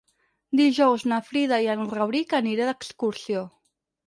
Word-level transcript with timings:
Dijous 0.59 1.05
na 1.11 1.19
Frida 1.27 1.59
i 1.67 1.69
en 1.75 1.85
Rauric 1.93 2.35
aniré 2.39 2.67
d'excursió. 2.71 3.45